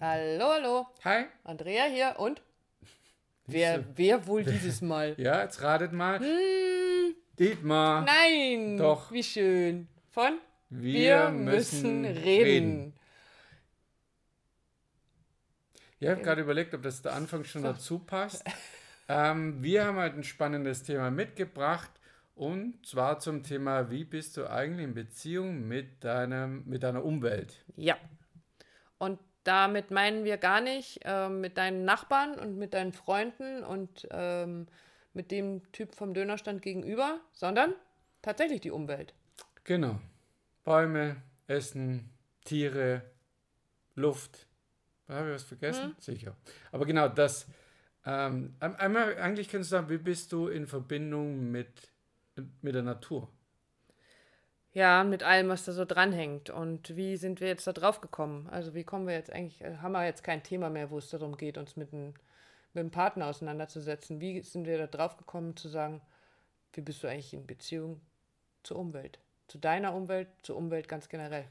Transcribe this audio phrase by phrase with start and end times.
[0.00, 0.86] Hallo, hallo.
[1.04, 1.24] Hi.
[1.44, 2.42] Andrea hier und
[3.46, 5.14] wer, wer wohl dieses Mal?
[5.18, 6.18] Ja, jetzt ratet mal.
[6.20, 8.04] Hm, Dietmar.
[8.04, 8.76] nein.
[8.76, 9.10] Doch.
[9.10, 9.88] Wie schön.
[10.10, 10.38] Von
[10.68, 12.94] Wir, müssen reden.
[15.98, 17.68] Ja, ich habe gerade überlegt, ob das der Anfang schon So.
[17.68, 18.44] dazu passt.
[19.08, 21.90] Ähm, wir haben halt ein spannendes Thema mitgebracht
[22.34, 27.64] und zwar zum Thema, wie bist du eigentlich in Beziehung mit, deinem, mit deiner Umwelt?
[27.76, 27.96] Ja.
[28.98, 34.06] Und damit meinen wir gar nicht ähm, mit deinen Nachbarn und mit deinen Freunden und
[34.10, 34.66] ähm,
[35.14, 37.74] mit dem Typ vom Dönerstand gegenüber, sondern
[38.22, 39.14] tatsächlich die Umwelt.
[39.64, 39.98] Genau.
[40.64, 42.10] Bäume, Essen,
[42.44, 43.02] Tiere,
[43.94, 44.46] Luft.
[45.08, 45.94] Habe ich was vergessen?
[45.98, 46.36] Sicher.
[46.72, 47.46] Aber genau das.
[48.04, 51.92] Ähm, ein- einmal, eigentlich kannst du sagen, wie bist du in Verbindung mit,
[52.62, 53.28] mit der Natur?
[54.76, 56.50] Ja, mit allem, was da so dranhängt.
[56.50, 58.46] Und wie sind wir jetzt da drauf gekommen?
[58.50, 61.08] Also wie kommen wir jetzt eigentlich, äh, haben wir jetzt kein Thema mehr, wo es
[61.08, 62.12] darum geht, uns mit einem,
[62.74, 64.20] mit einem Partner auseinanderzusetzen.
[64.20, 66.02] Wie sind wir da drauf gekommen zu sagen,
[66.74, 68.02] wie bist du eigentlich in Beziehung
[68.64, 69.18] zur Umwelt?
[69.48, 71.46] Zu deiner Umwelt, zur Umwelt ganz generell.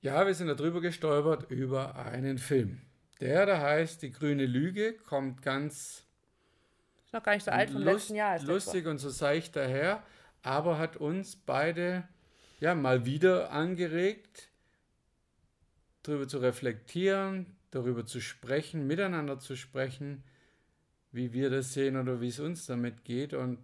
[0.00, 2.80] Ja, wir sind darüber gestolpert über einen Film.
[3.20, 6.06] Der da heißt Die grüne Lüge, kommt ganz
[7.04, 8.40] Ist noch gar nicht so alt, vom lust- letzten Jahr.
[8.40, 10.02] Lustig und so seicht daher,
[10.42, 12.08] aber hat uns beide
[12.62, 14.48] ja mal wieder angeregt,
[16.04, 20.22] darüber zu reflektieren, darüber zu sprechen, miteinander zu sprechen,
[21.10, 23.34] wie wir das sehen oder wie es uns damit geht.
[23.34, 23.58] Und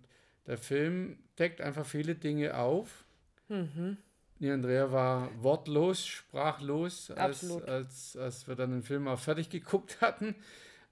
[0.48, 3.04] der Film deckt einfach viele Dinge auf.
[3.48, 3.98] Mhm.
[4.40, 10.00] Die Andrea war wortlos, sprachlos, als, als, als wir dann den Film auch fertig geguckt
[10.00, 10.34] hatten.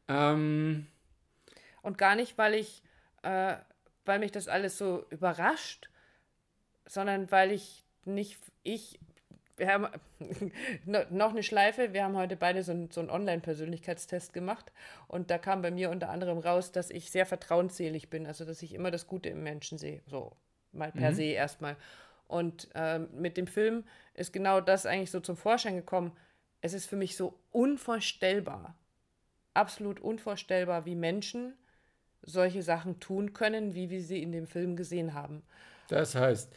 [0.06, 0.86] Ähm,
[1.82, 2.82] Und gar nicht, weil ich,
[3.22, 3.56] äh,
[4.04, 5.90] weil mich das alles so überrascht,
[6.86, 8.98] sondern weil ich nicht, ich,
[9.56, 9.86] wir haben
[10.84, 14.72] no- noch eine Schleife, wir haben heute beide so, einen- so einen Online-Persönlichkeitstest gemacht
[15.08, 18.62] und da kam bei mir unter anderem raus, dass ich sehr vertrauensselig bin, also dass
[18.62, 20.32] ich immer das Gute im Menschen sehe, so
[20.72, 21.76] mal per se erstmal.
[22.28, 23.84] Und ähm, mit dem Film
[24.14, 26.12] ist genau das eigentlich so zum Vorschein gekommen.
[26.60, 28.74] Es ist für mich so unvorstellbar,
[29.54, 31.54] absolut unvorstellbar, wie Menschen
[32.22, 35.42] solche Sachen tun können, wie wir sie in dem Film gesehen haben.
[35.88, 36.52] das heißt,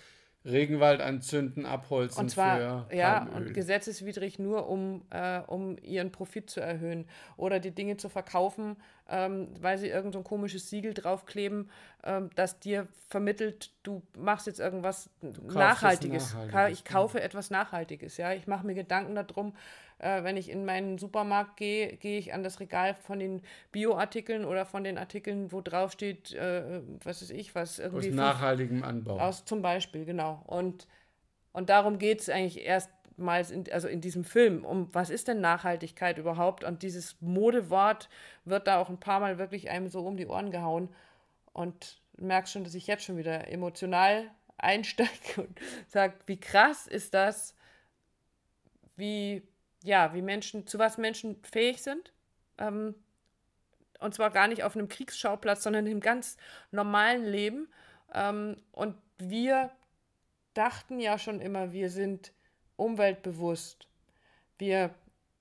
[0.45, 3.47] Regenwald anzünden, abholzen Und zwar, für ja, Palmöl.
[3.47, 7.05] und gesetzeswidrig nur, um, äh, um ihren Profit zu erhöhen
[7.35, 8.77] oder die Dinge zu verkaufen,
[9.09, 11.69] ähm, weil sie irgend so ein komisches Siegel draufkleben,
[12.03, 16.33] ähm, das dir vermittelt, du machst jetzt irgendwas was Nachhaltiges.
[16.35, 18.33] Nachhaltiges, Ich kaufe etwas Nachhaltiges, ja.
[18.33, 19.53] Ich mache mir Gedanken darum,
[19.97, 24.45] äh, wenn ich in meinen Supermarkt gehe, gehe ich an das Regal von den Bioartikeln
[24.45, 28.15] oder von den Artikeln, wo drauf steht, äh, was weiß ich, was aus irgendwie fünf-
[28.15, 29.19] nachhaltigem Anbau.
[29.19, 30.43] aus zum Beispiel, genau.
[30.45, 30.87] Und,
[31.51, 32.65] und darum geht es eigentlich
[33.19, 36.63] erstmals, in, also in diesem Film, um was ist denn Nachhaltigkeit überhaupt?
[36.63, 38.09] Und dieses Modewort
[38.45, 40.89] wird da auch ein paar Mal wirklich einem so um die Ohren gehauen.
[41.53, 47.13] Und merkst schon, dass ich jetzt schon wieder emotional einsteige und sage, wie krass ist
[47.13, 47.55] das,
[48.95, 49.43] wie,
[49.83, 52.13] ja, wie Menschen, zu was Menschen fähig sind.
[52.57, 52.95] Ähm,
[53.99, 56.37] und zwar gar nicht auf einem Kriegsschauplatz, sondern im ganz
[56.71, 57.67] normalen Leben.
[58.13, 59.71] Ähm, und wir
[60.53, 62.31] dachten ja schon immer, wir sind
[62.79, 63.87] umweltbewusst.
[64.57, 64.91] Wir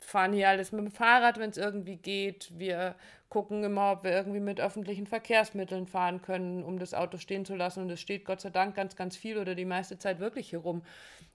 [0.01, 2.51] fahren hier alles mit dem Fahrrad, wenn es irgendwie geht.
[2.59, 2.95] Wir
[3.29, 7.55] gucken immer, ob wir irgendwie mit öffentlichen Verkehrsmitteln fahren können, um das Auto stehen zu
[7.55, 7.83] lassen.
[7.83, 10.61] Und es steht Gott sei Dank ganz, ganz viel oder die meiste Zeit wirklich hier
[10.61, 10.83] rum.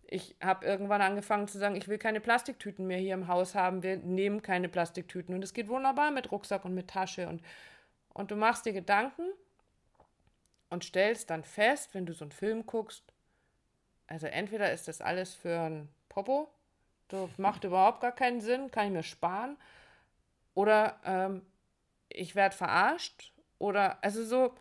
[0.08, 3.84] Ich habe irgendwann angefangen zu sagen, ich will keine Plastiktüten mehr hier im Haus haben.
[3.84, 5.36] Wir nehmen keine Plastiktüten.
[5.36, 7.28] Und es geht wunderbar mit Rucksack und mit Tasche.
[7.28, 7.42] Und,
[8.14, 9.24] und du machst dir Gedanken
[10.70, 13.04] und stellst dann fest, wenn du so einen Film guckst,
[14.14, 16.48] also entweder ist das alles für ein Popo,
[17.08, 19.58] das macht überhaupt gar keinen Sinn, kann ich mir sparen,
[20.54, 21.42] oder ähm,
[22.10, 24.54] ich werde verarscht, oder also so,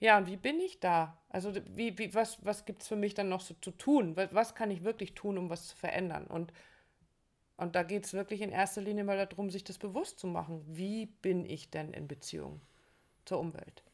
[0.00, 1.16] ja, und wie bin ich da?
[1.28, 4.16] Also wie, wie, was, was gibt es für mich dann noch so zu tun?
[4.16, 6.26] Was, was kann ich wirklich tun, um was zu verändern?
[6.26, 6.52] Und,
[7.56, 10.64] und da geht es wirklich in erster Linie mal darum, sich das bewusst zu machen.
[10.66, 12.60] Wie bin ich denn in Beziehung
[13.26, 13.84] zur Umwelt?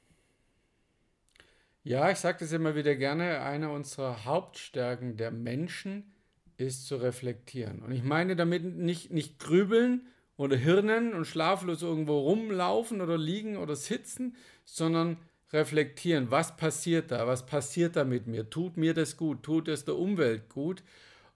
[1.86, 6.14] Ja, ich sage das immer wieder gerne, eine unserer Hauptstärken der Menschen
[6.56, 7.80] ist zu reflektieren.
[7.82, 10.06] Und ich meine damit nicht, nicht grübeln
[10.38, 14.34] oder hirnen und schlaflos irgendwo rumlaufen oder liegen oder sitzen,
[14.64, 15.18] sondern
[15.52, 16.30] reflektieren.
[16.30, 17.26] Was passiert da?
[17.26, 18.48] Was passiert da mit mir?
[18.48, 19.42] Tut mir das gut?
[19.42, 20.82] Tut es der Umwelt gut?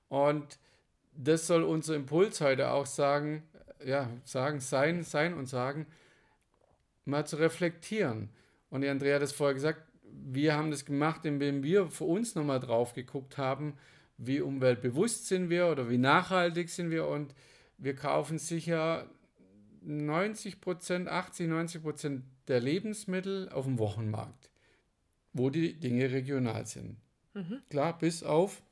[0.09, 0.59] Und
[1.15, 3.43] das soll unser Impuls heute auch sagen,
[3.85, 5.87] ja, sagen, sein, sein und sagen,
[7.05, 8.31] mal zu reflektieren.
[8.71, 12.35] Und die Andrea hat es vorher gesagt, wir haben das gemacht, indem wir für uns
[12.35, 13.75] nochmal drauf geguckt haben,
[14.17, 17.35] wie umweltbewusst sind wir oder wie nachhaltig sind wir und
[17.79, 19.09] wir kaufen sicher
[19.83, 24.51] 90 Prozent, 80, 90 Prozent der Lebensmittel auf dem Wochenmarkt,
[25.33, 26.97] wo die Dinge regional sind.
[27.35, 27.61] Mhm.
[27.71, 28.63] Klar, bis auf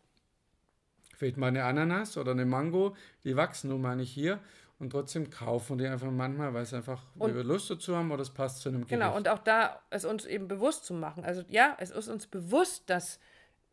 [1.16, 2.94] vielleicht mal eine Ananas oder eine Mango,
[3.24, 4.40] die wachsen nun mal nicht hier.
[4.78, 8.20] Und trotzdem kaufen die einfach manchmal, weil es einfach, und, wir Lust dazu haben oder
[8.20, 8.90] es passt zu einem Gericht.
[8.90, 11.25] Genau, und auch da es uns eben bewusst zu machen.
[11.25, 13.19] Also ja, es ist uns bewusst, dass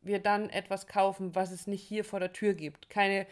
[0.02, 2.90] wir dann etwas kaufen, was es nicht hier vor der Tür gibt.
[2.90, 3.28] Keine,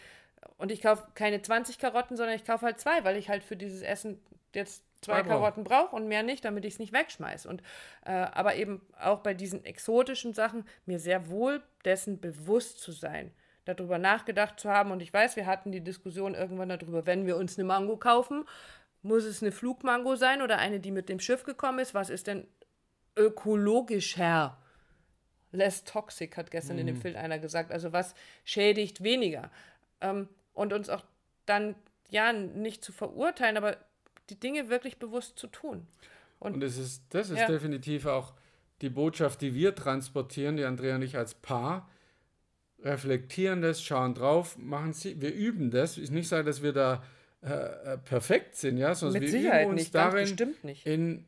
[0.58, 3.56] und ich kaufe keine 20 Karotten, sondern ich kaufe halt zwei, weil ich halt für
[3.56, 4.20] dieses Essen
[4.54, 7.50] jetzt zwei Karotten brauche und mehr nicht, damit ich es nicht wegschmeiße.
[7.50, 7.64] Und
[8.06, 13.32] äh, aber eben auch bei diesen exotischen Sachen mir sehr wohl dessen bewusst zu sein,
[13.76, 14.92] darüber nachgedacht zu haben.
[14.92, 18.46] Und ich weiß, wir hatten die Diskussion irgendwann darüber, wenn wir uns eine Mango kaufen,
[19.04, 21.94] muss es eine Flugmango sein oder eine, die mit dem Schiff gekommen ist?
[21.94, 22.48] Was ist denn
[23.16, 24.58] ökologischer?
[25.52, 26.82] Less toxic, hat gestern mhm.
[26.82, 27.02] in dem mhm.
[27.02, 27.72] Film einer gesagt.
[27.72, 28.14] Also was
[28.46, 29.52] schädigt weniger?
[30.00, 31.04] Ähm, und uns auch
[31.46, 31.76] dann,
[32.10, 33.78] ja, nicht zu verurteilen, aber
[34.30, 35.88] die Dinge wirklich bewusst zu tun.
[36.40, 37.48] Und, und das ist, das ist ja.
[37.48, 38.34] definitiv auch
[38.82, 41.90] die Botschaft, die wir transportieren, die Andrea und ich als Paar,
[42.84, 45.98] reflektieren das, schauen drauf, machen sie, wir üben das.
[45.98, 47.04] Ich nicht sagen, dass wir da
[47.44, 51.26] äh, äh perfekt sind, ja, sondern Mit wir Sicherheit üben uns nicht, darin, in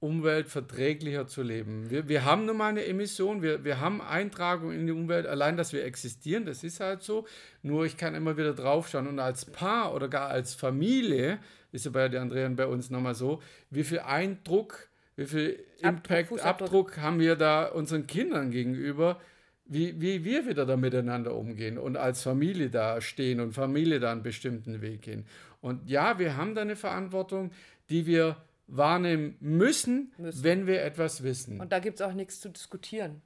[0.00, 1.90] umweltverträglicher zu leben.
[1.90, 5.56] Wir, wir haben nun mal eine Emission, wir, wir haben Eintragung in die Umwelt, allein,
[5.56, 7.26] dass wir existieren, das ist halt so.
[7.62, 11.40] Nur ich kann immer wieder draufschauen und als Paar oder gar als Familie
[11.72, 15.64] ist ja bei der Andrea und bei uns nochmal so, wie viel Eindruck, wie viel
[15.80, 19.20] Impact, Abdruck, Abdruck haben wir da unseren Kindern gegenüber,
[19.68, 24.10] wie, wie wir wieder da miteinander umgehen und als Familie da stehen und Familie da
[24.10, 25.26] einen bestimmten Weg gehen.
[25.60, 27.52] Und ja, wir haben da eine Verantwortung,
[27.90, 28.36] die wir
[28.66, 30.44] wahrnehmen müssen, müssen.
[30.44, 31.60] wenn wir etwas wissen.
[31.60, 33.22] Und da gibt es auch nichts zu diskutieren.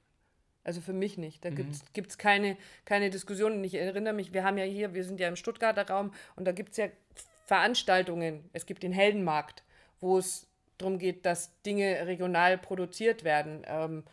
[0.64, 1.44] Also für mich nicht.
[1.44, 1.72] Da mhm.
[1.92, 3.52] gibt es keine, keine Diskussion.
[3.52, 6.44] Und ich erinnere mich, wir haben ja hier, wir sind ja im Stuttgarter Raum und
[6.44, 6.86] da gibt es ja
[7.46, 8.48] Veranstaltungen.
[8.52, 9.64] Es gibt den Heldenmarkt,
[10.00, 10.46] wo es
[10.78, 13.62] darum geht, dass Dinge regional produziert werden.
[13.66, 14.04] Ähm,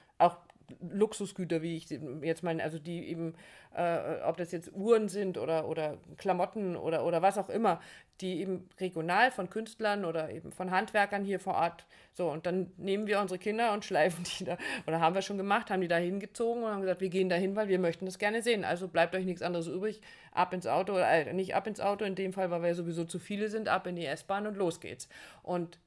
[0.82, 1.90] Luxusgüter, wie ich
[2.22, 3.36] jetzt meine, also die eben,
[3.76, 7.80] äh, ob das jetzt Uhren sind oder, oder Klamotten oder, oder was auch immer,
[8.22, 12.72] die eben regional von Künstlern oder eben von Handwerkern hier vor Ort, so, und dann
[12.78, 14.58] nehmen wir unsere Kinder und schleifen die da,
[14.88, 17.36] oder haben wir schon gemacht, haben die da hingezogen und haben gesagt, wir gehen da
[17.36, 18.66] hin, weil wir möchten das gerne sehen.
[18.66, 20.02] Also bleibt euch nichts anderes übrig,
[20.32, 23.20] ab ins Auto, äh, nicht ab ins Auto, in dem Fall, weil wir sowieso zu
[23.20, 25.08] viele sind, ab in die S-Bahn und los geht's.
[25.44, 25.80] Und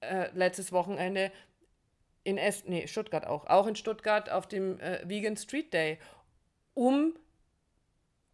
[0.00, 1.32] äh, letztes Wochenende
[2.26, 5.98] in es nee, Stuttgart auch, auch in Stuttgart auf dem äh, Vegan Street Day,
[6.74, 7.14] um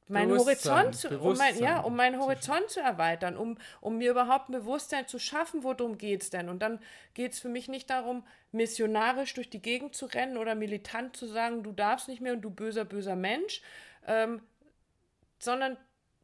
[0.09, 4.49] meinen Horizont zu, um mein, ja, um meinen Horizont zu erweitern, um, um mir überhaupt
[4.49, 6.49] ein Bewusstsein zu schaffen, worum geht es denn?
[6.49, 6.81] Und dann
[7.12, 11.27] geht es für mich nicht darum, missionarisch durch die Gegend zu rennen oder militant zu
[11.27, 13.61] sagen, du darfst nicht mehr und du böser, böser Mensch,
[14.06, 14.41] ähm,
[15.39, 15.77] sondern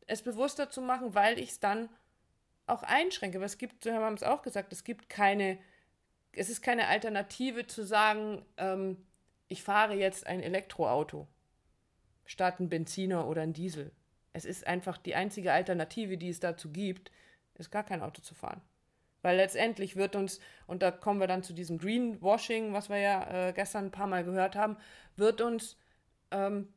[0.07, 1.91] es bewusster zu machen, weil ich es dann
[2.67, 3.37] auch einschränke.
[3.37, 5.59] Aber es gibt, wir haben es auch gesagt, es gibt keine
[6.39, 8.97] es ist keine Alternative zu sagen, ähm,
[9.49, 11.27] ich fahre jetzt ein Elektroauto
[12.27, 13.91] statt ein Benziner oder ein Diesel.
[14.33, 17.11] Es ist einfach die einzige Alternative, die es dazu gibt,
[17.55, 18.61] ist gar kein Auto zu fahren.
[19.23, 20.39] Weil letztendlich wird uns,
[20.69, 24.07] und da kommen wir dann zu diesem Greenwashing, was wir ja äh, gestern ein paar
[24.07, 24.77] Mal gehört haben,
[25.17, 25.77] wird uns
[26.31, 26.73] ähm,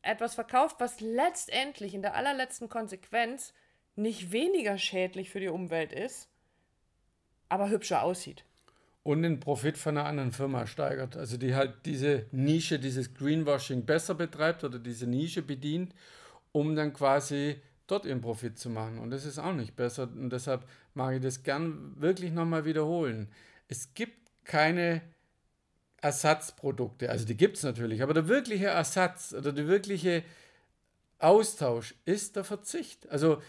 [0.00, 3.52] etwas verkauft, was letztendlich in der allerletzten Konsequenz
[3.96, 6.30] nicht weniger schädlich für die Umwelt ist,
[7.50, 8.46] aber hübscher aussieht
[9.04, 11.16] und den Profit von einer anderen Firma steigert.
[11.16, 15.94] Also die halt diese Nische, dieses Greenwashing besser betreibt oder diese Nische bedient,
[16.52, 18.98] um dann quasi dort ihren Profit zu machen.
[18.98, 20.04] Und das ist auch nicht besser.
[20.04, 23.28] Und deshalb mag ich das gern wirklich nochmal wiederholen.
[23.68, 25.02] Es gibt keine
[26.00, 27.10] Ersatzprodukte.
[27.10, 30.22] Also die gibt es natürlich, aber der wirkliche Ersatz oder der wirkliche
[31.18, 33.08] Austausch ist der Verzicht.
[33.10, 33.42] Also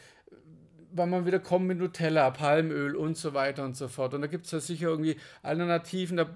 [0.95, 4.13] weil man wieder kommt mit Nutella, Palmöl und so weiter und so fort.
[4.13, 6.33] Und da gibt es ja sicher irgendwie Alternativen, da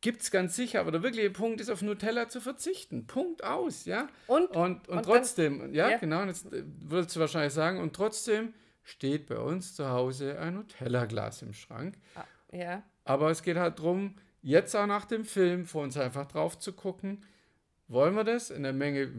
[0.00, 3.06] gibt es ganz sicher, aber der wirkliche Punkt ist, auf Nutella zu verzichten.
[3.06, 4.08] Punkt aus, ja.
[4.26, 7.80] Und, und, und, und trotzdem, dann, ja, ja, genau, jetzt äh, würdest du wahrscheinlich sagen,
[7.80, 11.96] und trotzdem steht bei uns zu Hause ein Nutella-Glas im Schrank.
[12.14, 12.82] Ah, ja.
[13.04, 16.72] Aber es geht halt darum, jetzt auch nach dem Film vor uns einfach drauf zu
[16.72, 17.24] gucken,
[17.88, 19.10] wollen wir das in der Menge,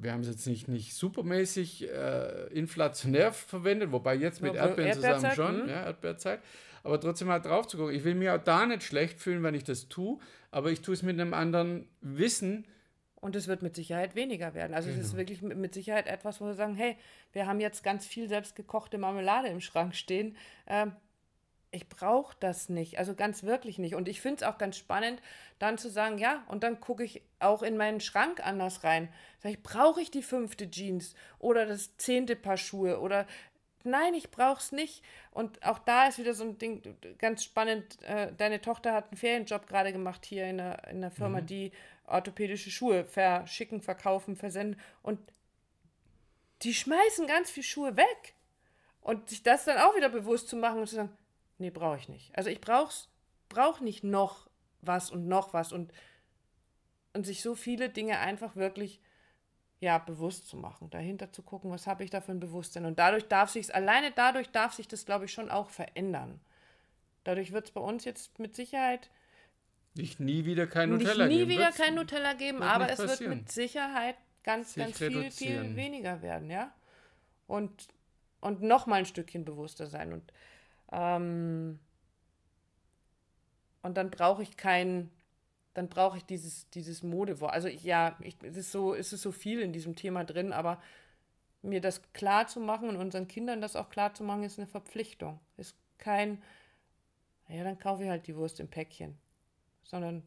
[0.00, 5.30] wir haben es jetzt nicht, nicht supermäßig äh, inflationär verwendet, wobei jetzt mit Erdbeeren zusammen
[5.34, 5.68] schon, hm?
[5.68, 6.40] ja, Erdbeerzeit,
[6.82, 7.94] aber trotzdem halt drauf zu gucken.
[7.94, 10.18] Ich will mir auch da nicht schlecht fühlen, wenn ich das tue,
[10.50, 12.66] aber ich tue es mit einem anderen Wissen.
[13.20, 14.74] Und es wird mit Sicherheit weniger werden.
[14.74, 15.00] Also genau.
[15.00, 15.28] es ist genau.
[15.28, 16.96] wirklich mit Sicherheit etwas, wo wir sagen, hey,
[17.32, 20.36] wir haben jetzt ganz viel selbstgekochte Marmelade im Schrank stehen.
[20.68, 20.92] Ähm,
[21.70, 23.94] ich brauche das nicht, also ganz wirklich nicht.
[23.94, 25.20] Und ich finde es auch ganz spannend,
[25.58, 29.08] dann zu sagen, ja, und dann gucke ich auch in meinen Schrank anders rein.
[29.42, 33.26] Sag ich, brauche ich die fünfte Jeans oder das zehnte Paar Schuhe oder
[33.84, 35.02] nein, ich brauch's nicht.
[35.30, 36.82] Und auch da ist wieder so ein Ding,
[37.18, 41.10] ganz spannend, äh, deine Tochter hat einen Ferienjob gerade gemacht hier in einer, in einer
[41.10, 41.46] Firma, mhm.
[41.46, 41.72] die
[42.06, 44.80] orthopädische Schuhe verschicken, verkaufen, versenden.
[45.02, 45.20] Und
[46.62, 48.34] die schmeißen ganz viel Schuhe weg.
[49.00, 51.16] Und sich das dann auch wieder bewusst zu machen und zu sagen,
[51.58, 52.36] nee, brauche ich nicht.
[52.36, 53.08] Also ich brauch's,
[53.48, 54.48] brauche nicht noch
[54.80, 55.92] was und noch was und,
[57.12, 59.00] und sich so viele Dinge einfach wirklich
[59.80, 62.84] ja, bewusst zu machen, dahinter zu gucken, was habe ich da für ein Bewusstsein.
[62.84, 66.40] Und dadurch darf sich alleine dadurch darf sich das, glaube ich, schon auch verändern.
[67.22, 69.10] Dadurch wird es bei uns jetzt mit Sicherheit
[69.94, 71.50] nicht nie wieder kein Nutella nicht nie geben.
[71.50, 73.30] wieder kein Nutella geben, aber es passieren.
[73.30, 76.72] wird mit Sicherheit ganz, sich ganz viel, viel weniger werden, ja.
[77.46, 77.88] Und,
[78.40, 80.12] und noch mal ein Stückchen bewusster sein.
[80.12, 80.32] Und,
[80.92, 81.78] ähm,
[83.82, 85.10] und dann brauche ich kein
[85.78, 87.52] dann brauche ich dieses, dieses Modewort.
[87.52, 90.52] Also ich, ja, ich, es, ist so, es ist so viel in diesem Thema drin,
[90.52, 90.82] aber
[91.62, 94.66] mir das klar zu machen und unseren Kindern das auch klar zu machen, ist eine
[94.66, 95.38] Verpflichtung.
[95.56, 96.42] Ist kein,
[97.48, 99.16] ja, dann kaufe ich halt die Wurst im Päckchen.
[99.84, 100.24] Sondern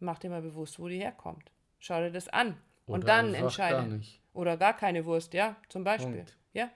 [0.00, 1.52] mach dir mal bewusst, wo die herkommt.
[1.78, 2.56] Schau dir das an.
[2.86, 3.76] Oder und dann entscheide.
[3.76, 4.20] Gar nicht.
[4.32, 6.16] Oder gar keine Wurst, ja, zum Beispiel.
[6.16, 6.36] Punkt.
[6.52, 6.68] Ja.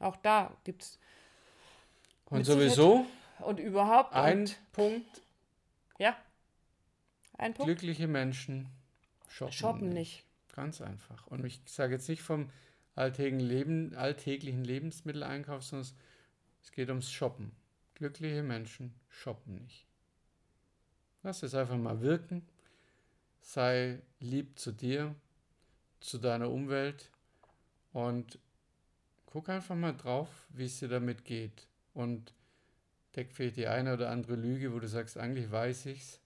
[0.00, 0.98] Auch da gibt es.
[2.34, 3.06] Und sowieso.
[3.40, 4.12] Und überhaupt.
[4.14, 5.22] Ein und, Punkt.
[5.98, 6.16] Ja.
[7.38, 7.68] Ein Punkt.
[7.68, 8.68] Glückliche Menschen
[9.28, 9.96] shoppen, shoppen nicht.
[9.96, 10.24] nicht.
[10.54, 11.26] Ganz einfach.
[11.26, 12.48] Und ich sage jetzt nicht vom
[12.94, 15.88] alltäglichen, Leben, alltäglichen Lebensmitteleinkauf, sondern
[16.62, 17.52] es geht ums Shoppen.
[17.94, 19.86] Glückliche Menschen shoppen nicht.
[21.22, 22.46] Lass es einfach mal wirken.
[23.40, 25.14] Sei lieb zu dir,
[26.00, 27.10] zu deiner Umwelt
[27.92, 28.38] und
[29.26, 31.66] guck einfach mal drauf, wie es dir damit geht.
[31.94, 32.34] Und
[33.16, 36.20] deck vielleicht die eine oder andere Lüge, wo du sagst, eigentlich weiß ich's,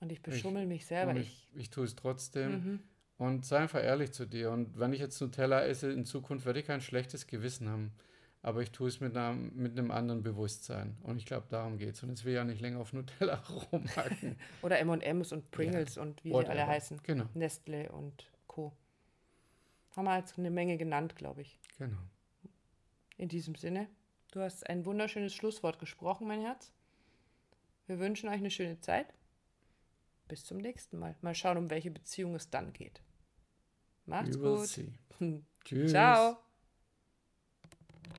[0.00, 1.14] und ich beschummel ich, mich selber.
[1.16, 2.52] Ich, ich, ich tue es trotzdem.
[2.52, 2.80] Mhm.
[3.18, 4.52] Und sei einfach ehrlich zu dir.
[4.52, 7.92] Und wenn ich jetzt Nutella esse, in Zukunft werde ich kein schlechtes Gewissen haben.
[8.40, 10.96] Aber ich tue es mit einem, mit einem anderen Bewusstsein.
[11.02, 12.02] Und ich glaube, darum geht es.
[12.04, 13.34] Und jetzt will ich ja nicht länger auf Nutella
[13.72, 14.36] rumhacken.
[14.62, 16.02] Oder MMs und Pringles ja.
[16.02, 16.52] und wie Whatever.
[16.52, 17.00] sie alle heißen.
[17.02, 17.24] Genau.
[17.34, 18.72] Nestle und Co.
[19.96, 21.58] Haben wir jetzt eine Menge genannt, glaube ich.
[21.76, 21.98] Genau.
[23.16, 23.88] In diesem Sinne,
[24.32, 26.72] du hast ein wunderschönes Schlusswort gesprochen, mein Herz.
[27.86, 29.14] Wir wünschen euch eine schöne Zeit.
[30.28, 31.16] Bis zum nächsten Mal.
[31.22, 33.02] Mal schauen, um welche Beziehung es dann geht.
[34.04, 34.68] Macht's gut.
[35.64, 35.90] Tschüss.
[35.90, 36.38] Ciao.